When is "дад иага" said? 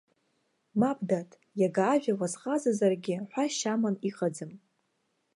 1.09-1.83